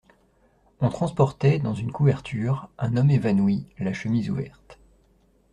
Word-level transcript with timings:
On 0.79 0.89
transportait, 0.89 1.59
dans 1.59 1.75
une 1.75 1.91
couverture, 1.91 2.71
un 2.79 2.97
homme 2.97 3.11
évanoui, 3.11 3.67
la 3.77 3.93
chemise 3.93 4.31
ouverte. 4.31 4.79